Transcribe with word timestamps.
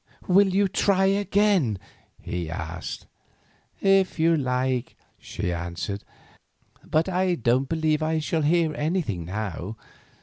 "Will 0.27 0.47
you 0.47 0.67
try 0.67 1.05
again?" 1.05 1.77
he 2.19 2.49
asked. 2.49 3.05
"If 3.81 4.17
you 4.17 4.35
like," 4.35 4.97
she 5.19 5.53
answered; 5.53 6.03
"but 6.83 7.07
I 7.07 7.35
don't 7.35 7.69
believe 7.69 8.01
I 8.01 8.17
shall 8.17 8.41
hear 8.41 8.73
anything 8.73 9.25
now. 9.25 9.77